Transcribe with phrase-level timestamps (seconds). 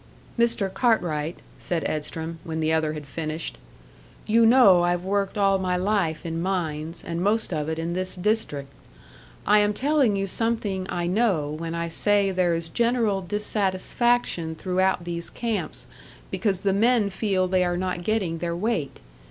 [0.35, 0.73] "Mr.
[0.73, 3.59] Cartwright," said Edstrom, when the other had finished,
[4.25, 8.15] "you know I've worked all my life in mines, and most of it in this
[8.15, 8.73] district.
[9.45, 15.03] I am telling you something I know when I say there is general dissatisfaction throughout
[15.03, 15.85] these camps
[16.31, 19.01] because the men feel they are not getting their weight.